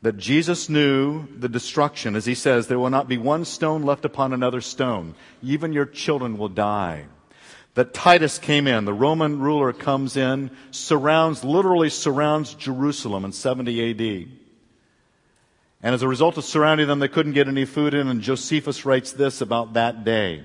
[0.00, 4.04] that Jesus knew the destruction, as he says, there will not be one stone left
[4.04, 5.16] upon another stone.
[5.42, 7.06] Even your children will die.
[7.74, 13.90] That Titus came in, the Roman ruler comes in, surrounds, literally surrounds Jerusalem in 70
[13.90, 14.28] AD.
[15.82, 18.86] And as a result of surrounding them, they couldn't get any food in, and Josephus
[18.86, 20.44] writes this about that day.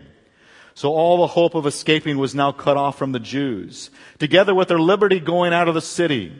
[0.74, 4.70] So all the hope of escaping was now cut off from the Jews, together with
[4.70, 6.32] their liberty going out of the city.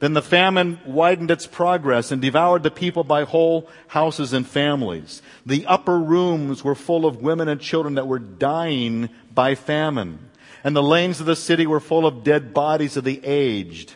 [0.00, 5.22] Then the famine widened its progress and devoured the people by whole houses and families.
[5.44, 10.30] The upper rooms were full of women and children that were dying by famine.
[10.62, 13.94] And the lanes of the city were full of dead bodies of the aged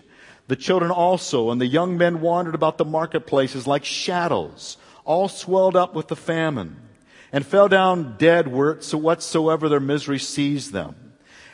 [0.53, 5.77] the children also and the young men wandered about the marketplaces like shadows, all swelled
[5.77, 6.77] up with the famine,
[7.33, 10.95] and fell down dead whatsoever their misery seized them.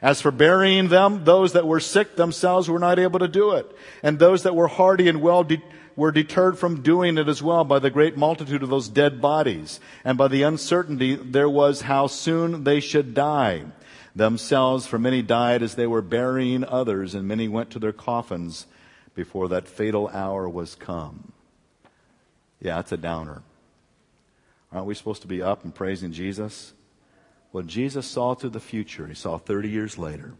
[0.00, 3.66] As for burying them, those that were sick themselves were not able to do it,
[4.02, 5.62] and those that were hardy and well de-
[5.96, 9.80] were deterred from doing it as well by the great multitude of those dead bodies,
[10.04, 13.64] and by the uncertainty there was how soon they should die.
[14.14, 18.66] Themselves, for many died as they were burying others, and many went to their coffins
[19.14, 21.32] before that fatal hour was come.
[22.60, 23.42] Yeah, it's a downer.
[24.72, 26.72] Aren't we supposed to be up and praising Jesus?
[27.52, 29.06] Well, Jesus saw to the future.
[29.06, 30.34] He saw 30 years later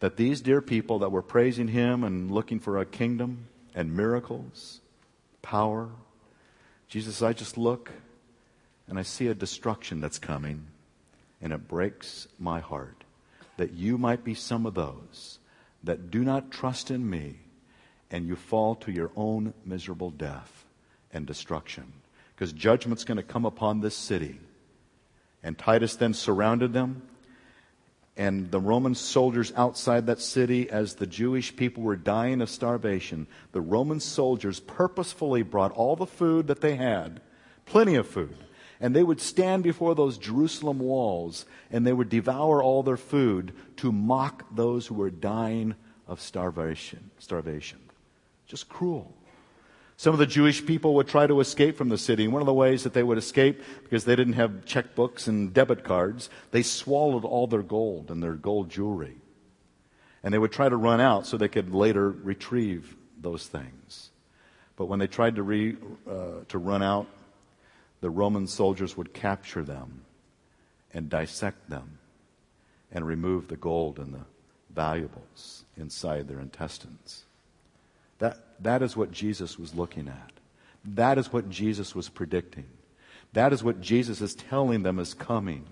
[0.00, 4.80] that these dear people that were praising him and looking for a kingdom and miracles,
[5.42, 5.90] power,
[6.88, 7.92] Jesus, I just look
[8.88, 10.66] and I see a destruction that's coming,
[11.40, 13.04] and it breaks my heart
[13.56, 15.38] that you might be some of those
[15.84, 17.36] that do not trust in me
[18.10, 20.64] and you fall to your own miserable death
[21.12, 21.92] and destruction.
[22.40, 24.40] Because judgment's going to come upon this city.
[25.42, 27.02] And Titus then surrounded them.
[28.16, 33.26] And the Roman soldiers outside that city, as the Jewish people were dying of starvation,
[33.52, 37.20] the Roman soldiers purposefully brought all the food that they had,
[37.66, 38.38] plenty of food,
[38.80, 43.52] and they would stand before those Jerusalem walls and they would devour all their food
[43.76, 45.74] to mock those who were dying
[46.08, 47.10] of starvation.
[47.18, 47.80] Starvation.
[48.46, 49.14] Just cruel.
[50.00, 52.26] Some of the Jewish people would try to escape from the city.
[52.26, 55.84] One of the ways that they would escape, because they didn't have checkbooks and debit
[55.84, 59.18] cards, they swallowed all their gold and their gold jewelry.
[60.22, 64.08] And they would try to run out so they could later retrieve those things.
[64.76, 65.76] But when they tried to, re,
[66.10, 67.06] uh, to run out,
[68.00, 70.06] the Roman soldiers would capture them
[70.94, 71.98] and dissect them
[72.90, 74.24] and remove the gold and the
[74.74, 77.26] valuables inside their intestines.
[78.20, 80.32] That, that is what Jesus was looking at.
[80.84, 82.66] That is what Jesus was predicting.
[83.32, 85.66] That is what Jesus is telling them is coming.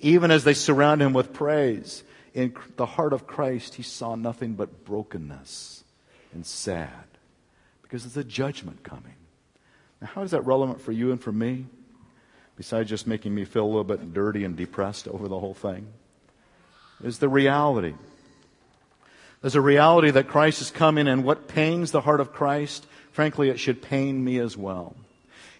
[0.00, 2.04] Even as they surround him with praise,
[2.34, 5.84] in the heart of Christ, he saw nothing but brokenness
[6.32, 7.04] and sad
[7.82, 9.14] because there's a judgment coming.
[10.00, 11.66] Now, how is that relevant for you and for me?
[12.56, 15.86] Besides just making me feel a little bit dirty and depressed over the whole thing,
[17.02, 17.94] is the reality
[19.44, 23.50] there's a reality that Christ is coming, and what pains the heart of Christ, frankly,
[23.50, 24.96] it should pain me as well.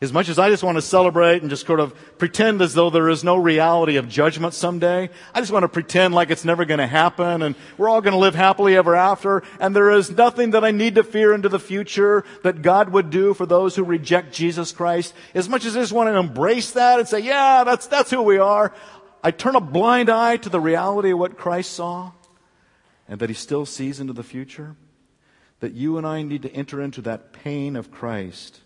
[0.01, 2.89] As much as I just want to celebrate and just sort of pretend as though
[2.89, 6.65] there is no reality of judgment someday, I just want to pretend like it's never
[6.65, 10.11] going to happen and we're all going to live happily ever after and there is
[10.11, 13.77] nothing that I need to fear into the future that God would do for those
[13.77, 15.13] who reject Jesus Christ.
[15.35, 18.23] As much as I just want to embrace that and say, yeah, that's, that's who
[18.23, 18.73] we are,
[19.23, 22.13] I turn a blind eye to the reality of what Christ saw
[23.09, 24.77] and that He still sees into the future,
[25.61, 28.61] that you and I need to enter into that pain of Christ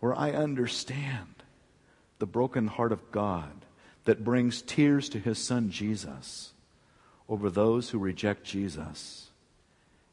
[0.00, 1.42] where I understand
[2.18, 3.64] the broken heart of God
[4.04, 6.52] that brings tears to His Son Jesus
[7.28, 9.30] over those who reject Jesus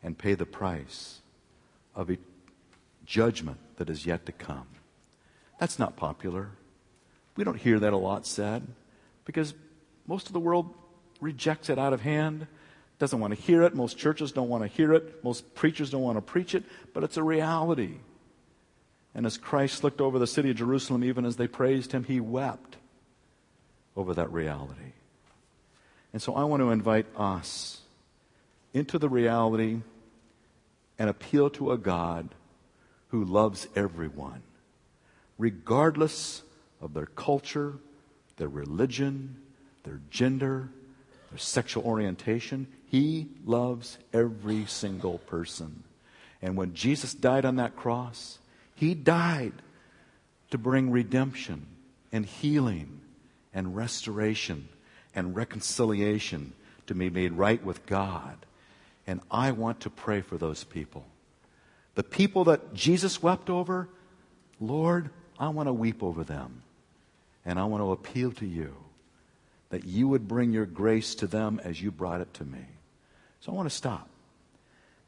[0.02, 1.20] and pay the price
[1.96, 2.18] of a
[3.06, 4.68] judgment that is yet to come.
[5.60, 6.52] That's not popular.
[7.36, 8.66] We don't hear that a lot said
[9.26, 9.54] because
[10.08, 10.74] most of the world
[11.20, 12.48] rejects it out of hand
[13.02, 13.74] doesn't want to hear it.
[13.74, 15.24] Most churches don't want to hear it.
[15.24, 17.96] Most preachers don't want to preach it, but it's a reality.
[19.16, 22.20] And as Christ looked over the city of Jerusalem, even as they praised him, he
[22.20, 22.78] wept
[23.98, 24.94] over that reality.
[26.14, 27.82] And so I want to invite us
[28.72, 29.80] into the reality
[31.00, 32.30] and appeal to a God
[33.08, 34.44] who loves everyone,
[35.40, 36.44] regardless
[36.80, 37.80] of their culture,
[38.38, 39.38] their religion,
[39.86, 40.70] their gender,
[41.32, 42.68] their sexual orientation.
[42.92, 45.84] He loves every single person.
[46.42, 48.38] And when Jesus died on that cross,
[48.76, 49.54] He died
[50.50, 51.68] to bring redemption
[52.12, 53.00] and healing
[53.54, 54.68] and restoration
[55.16, 56.52] and reconciliation
[56.88, 58.36] to be made right with God.
[59.08, 61.06] And I want to pray for those people.
[61.96, 63.88] The people that Jesus wept over,
[64.60, 66.62] Lord, I want to weep over them.
[67.46, 68.76] And I want to appeal to you
[69.70, 72.66] that you would bring your grace to them as you brought it to me.
[73.42, 74.08] So I want to stop.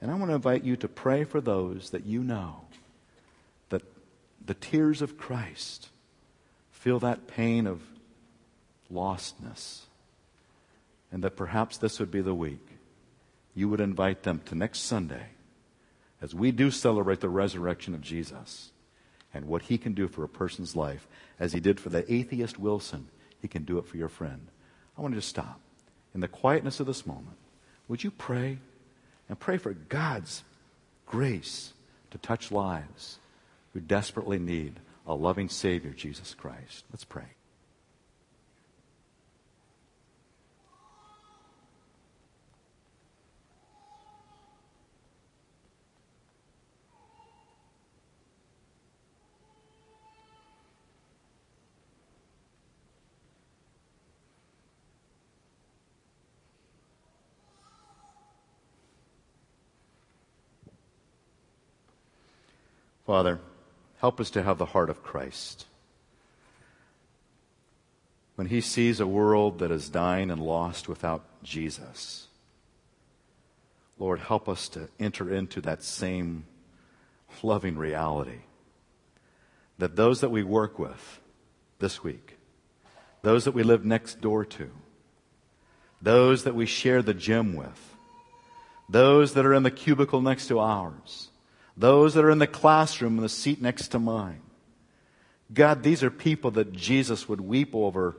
[0.02, 2.66] And I want to invite you to pray for those that you know
[3.70, 3.84] that
[4.46, 5.88] the tears of Christ
[6.72, 7.82] feel that pain of
[8.92, 9.84] lostness.
[11.12, 12.68] And that perhaps this would be the week
[13.56, 15.28] you would invite them to next Sunday
[16.22, 18.72] as we do celebrate the resurrection of Jesus
[19.34, 21.08] and what he can do for a person's life.
[21.40, 24.48] As he did for the atheist Wilson, he can do it for your friend.
[24.98, 25.60] I want to just stop.
[26.16, 27.38] In the quietness of this moment,
[27.88, 28.58] would you pray
[29.30, 30.44] and pray for God's
[31.06, 31.74] grace
[32.12, 33.20] to touch lives
[33.74, 36.86] who desperately need a loving Savior, Jesus Christ?
[36.92, 37.26] Let's pray.
[63.14, 63.40] Father,
[64.00, 65.68] help us to have the heart of Christ.
[68.34, 72.26] When he sees a world that is dying and lost without Jesus,
[74.00, 76.46] Lord, help us to enter into that same
[77.44, 78.40] loving reality
[79.78, 81.20] that those that we work with
[81.78, 82.38] this week,
[83.22, 84.72] those that we live next door to,
[86.02, 87.96] those that we share the gym with,
[88.90, 91.30] those that are in the cubicle next to ours,
[91.76, 94.42] those that are in the classroom in the seat next to mine.
[95.54, 98.16] God, these are people that Jesus would weep over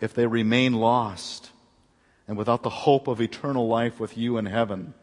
[0.00, 1.50] if they remain lost
[2.28, 4.94] and without the hope of eternal life with you in heaven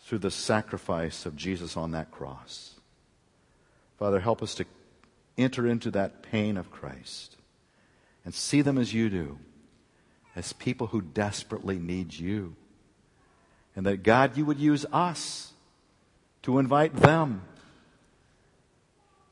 [0.00, 2.74] through the sacrifice of Jesus on that cross.
[3.98, 4.64] Father, help us to
[5.36, 7.36] enter into that pain of Christ
[8.24, 9.38] and see them as you do,
[10.34, 12.54] as people who desperately need you.
[13.74, 15.52] And that, God, you would use us
[16.46, 17.42] to invite them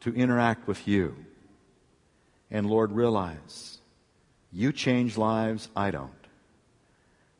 [0.01, 1.15] to interact with you.
[2.51, 3.79] And Lord, realize
[4.53, 6.11] you change lives, I don't.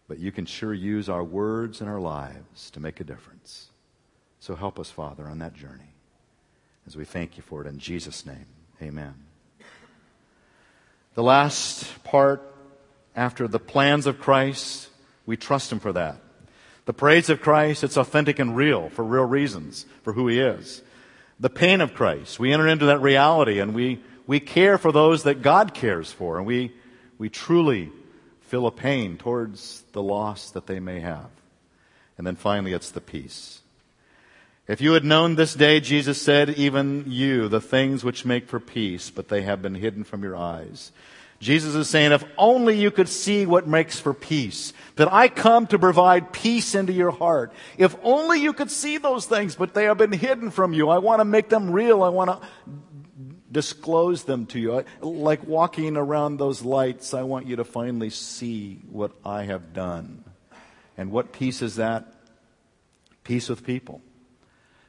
[0.07, 3.67] But you can sure use our words and our lives to make a difference.
[4.39, 5.93] So help us, Father, on that journey
[6.87, 8.47] as we thank you for it in Jesus' name.
[8.81, 9.15] Amen.
[11.15, 12.43] The last part,
[13.17, 14.89] after the plans of Christ,
[15.27, 16.21] we trust Him for that.
[16.87, 20.83] The praise of Christ, it's authentic and real for real reasons, for who He is.
[21.41, 25.25] The pain of Christ, we enter into that reality and we, we care for those
[25.25, 26.73] that God cares for, and we,
[27.19, 27.91] we truly
[28.43, 31.29] feel a pain towards the loss that they may have.
[32.17, 33.61] And then finally, it's the peace.
[34.67, 38.61] If you had known this day, Jesus said, even you, the things which make for
[38.61, 40.91] peace, but they have been hidden from your eyes.
[41.41, 45.67] Jesus is saying, if only you could see what makes for peace, that I come
[45.69, 47.53] to provide peace into your heart.
[47.77, 50.89] If only you could see those things, but they have been hidden from you.
[50.89, 52.03] I want to make them real.
[52.03, 52.41] I want to
[53.53, 54.85] disclose them to you.
[55.01, 60.25] Like walking around those lights, I want you to finally see what I have done.
[60.97, 62.07] And what peace is that?
[63.23, 64.01] Peace with people.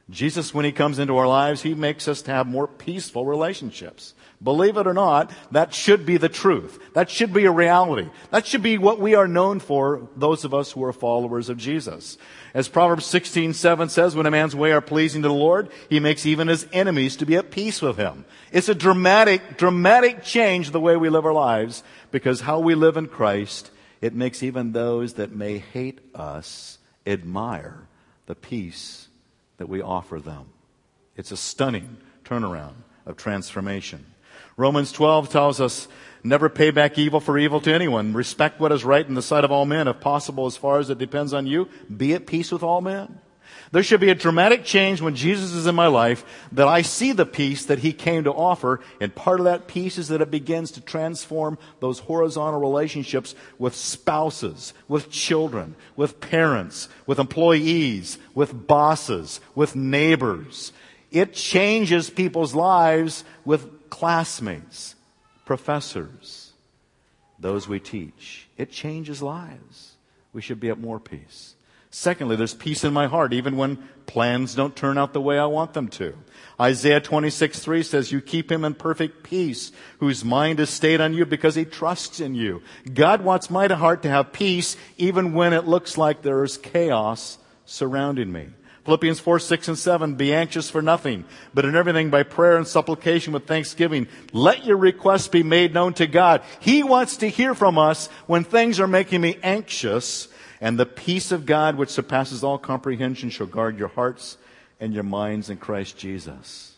[0.08, 4.14] Jesus, when He comes into our lives, He makes us to have more peaceful relationships.
[4.40, 6.78] Believe it or not, that should be the truth.
[6.92, 8.08] That should be a reality.
[8.30, 11.56] That should be what we are known for, those of us who are followers of
[11.56, 12.18] Jesus.
[12.54, 16.00] As Proverbs 16, 7 says, when a man's way are pleasing to the Lord, he
[16.00, 18.26] makes even his enemies to be at peace with him.
[18.52, 21.82] It's a dramatic, dramatic change the way we live our lives,
[22.12, 27.88] because how we live in Christ, it makes even those that may hate us admire
[28.26, 29.05] the peace
[29.58, 30.46] that we offer them.
[31.16, 32.74] It's a stunning turnaround
[33.06, 34.06] of transformation.
[34.56, 35.88] Romans 12 tells us,
[36.22, 38.14] never pay back evil for evil to anyone.
[38.14, 39.88] Respect what is right in the sight of all men.
[39.88, 43.20] If possible, as far as it depends on you, be at peace with all men.
[43.72, 47.12] There should be a dramatic change when Jesus is in my life that I see
[47.12, 48.80] the peace that he came to offer.
[49.00, 53.74] And part of that peace is that it begins to transform those horizontal relationships with
[53.74, 60.72] spouses, with children, with parents, with employees, with bosses, with neighbors.
[61.10, 64.94] It changes people's lives with classmates,
[65.44, 66.52] professors,
[67.38, 68.48] those we teach.
[68.56, 69.96] It changes lives.
[70.32, 71.55] We should be at more peace.
[71.98, 75.46] Secondly, there's peace in my heart, even when plans don't turn out the way I
[75.46, 76.12] want them to.
[76.60, 81.14] Isaiah 26, 3 says, You keep him in perfect peace, whose mind is stayed on
[81.14, 82.60] you because he trusts in you.
[82.92, 87.38] God wants my heart to have peace, even when it looks like there is chaos
[87.64, 88.48] surrounding me.
[88.84, 91.24] Philippians 4, 6, and 7, be anxious for nothing,
[91.54, 94.06] but in everything by prayer and supplication with thanksgiving.
[94.34, 96.42] Let your requests be made known to God.
[96.60, 100.28] He wants to hear from us when things are making me anxious,
[100.60, 104.38] and the peace of God, which surpasses all comprehension, shall guard your hearts
[104.80, 106.76] and your minds in Christ Jesus.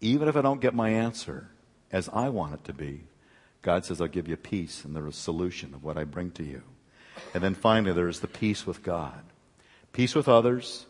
[0.00, 1.48] Even if I don't get my answer
[1.90, 3.04] as I want it to be,
[3.62, 6.62] God says, I'll give you peace and the solution of what I bring to you.
[7.32, 9.22] And then finally, there is the peace with God.
[9.92, 10.86] Peace with others,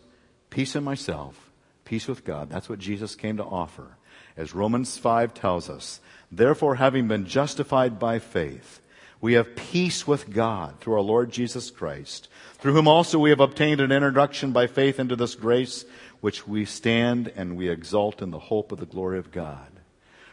[0.51, 1.51] peace in myself,
[1.85, 2.51] peace with God.
[2.51, 3.97] That's what Jesus came to offer.
[4.37, 6.01] As Romans 5 tells us,
[6.33, 8.81] therefore, having been justified by faith,
[9.21, 13.41] we have peace with God through our Lord Jesus Christ, through whom also we have
[13.41, 15.85] obtained an introduction by faith into this grace,
[16.21, 19.81] which we stand and we exult in the hope of the glory of God.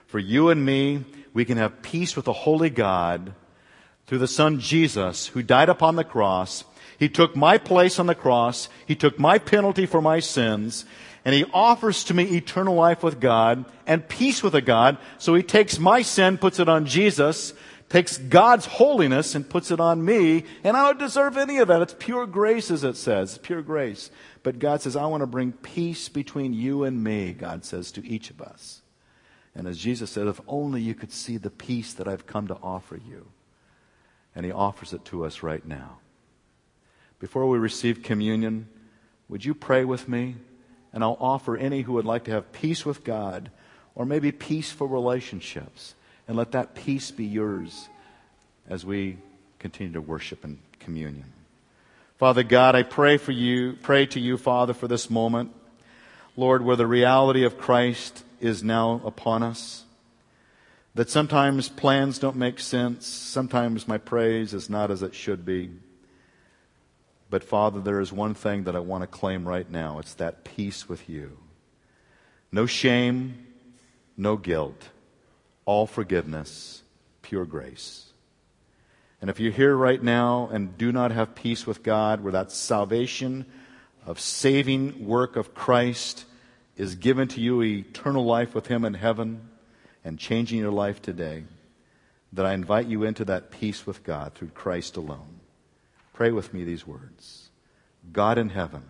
[0.08, 3.34] For you and me, we can have peace with the Holy God
[4.08, 6.66] through the Son Jesus, who died upon the cross
[7.02, 8.70] he took my place on the cross.
[8.86, 10.86] He took my penalty for my sins.
[11.26, 15.00] And he offers to me eternal life with God and peace with a God.
[15.18, 17.56] So he takes my sin, puts it on Jesus,
[17.92, 20.46] takes God's holiness and puts it on me.
[20.64, 21.82] And I don't deserve any of that.
[21.82, 23.38] It's pure grace, as it says.
[23.38, 24.10] Pure grace.
[24.44, 28.08] But God says, I want to bring peace between you and me, God says to
[28.08, 28.82] each of us.
[29.54, 32.58] And as Jesus said, if only you could see the peace that I've come to
[32.64, 33.28] offer you.
[34.34, 36.00] And he offers it to us right now.
[37.20, 38.70] Before we receive communion,
[39.28, 40.38] would you pray with me?
[40.94, 43.52] And I'll offer any who would like to have peace with God
[43.96, 45.94] or maybe peaceful relationships.
[46.32, 47.90] And let that peace be yours
[48.66, 49.18] as we
[49.60, 51.26] continue to worship in communion.
[52.20, 55.52] Father God, I pray for you, pray to you, Father, for this moment.
[56.38, 59.84] Lord, where the reality of Christ is now upon us.
[60.96, 63.06] That sometimes plans don't make sense.
[63.08, 65.72] Sometimes my praise is not as it should be.
[67.30, 70.00] But Father, there is one thing that I want to claim right now.
[70.00, 71.38] It's that peace with you.
[72.54, 73.48] No shame,
[74.16, 74.92] no guilt,
[75.66, 76.84] all forgiveness,
[77.22, 78.12] pure grace.
[79.22, 82.51] And if you're here right now and do not have peace with God, where that
[82.51, 83.45] salvation
[84.05, 86.26] of saving work of Christ
[86.76, 89.49] is given to you eternal life with Him in heaven
[90.03, 91.43] and changing your life today,
[92.34, 95.41] that I invite you into that peace with God through Christ alone.
[96.14, 97.49] Pray with me these words
[98.12, 98.84] God in heaven,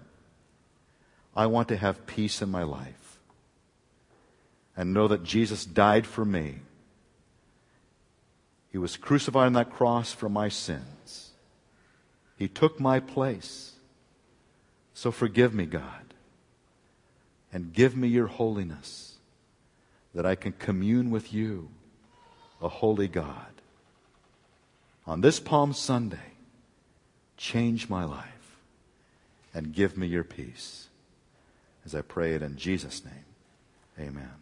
[1.35, 3.00] I want to have peace in my life
[4.75, 6.59] and know that Jesus died for me.
[8.71, 11.31] He was crucified on that cross for my sins.
[12.37, 13.73] He took my place.
[14.93, 16.13] So forgive me, God,
[17.51, 19.15] and give me your holiness
[20.13, 21.69] that I can commune with you,
[22.61, 23.47] a holy God.
[25.07, 26.17] On this Palm Sunday,
[27.37, 28.57] change my life
[29.53, 30.87] and give me your peace.
[31.85, 33.25] As I pray it in Jesus' name,
[33.99, 34.40] amen.